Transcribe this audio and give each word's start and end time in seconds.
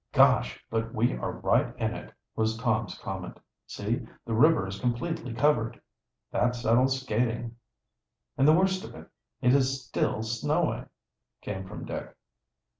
"Gosh, 0.13 0.65
but 0.71 0.95
we 0.95 1.13
are 1.15 1.31
right 1.31 1.75
in 1.77 1.93
it!" 1.93 2.11
was 2.35 2.57
Tom's 2.57 2.97
comment. 2.97 3.39
"See, 3.67 4.07
the 4.25 4.33
river 4.33 4.65
is 4.65 4.79
completely 4.79 5.31
covered. 5.31 5.79
That 6.31 6.55
settles 6.55 6.99
skating." 6.99 7.55
"And 8.35 8.47
the 8.47 8.53
worst 8.53 8.83
of 8.83 8.95
it 8.95 9.07
is, 9.43 9.53
it 9.53 9.57
is 9.59 9.85
still 9.85 10.23
snowing," 10.23 10.89
came 11.41 11.67
from 11.67 11.85
Dick. 11.85 12.15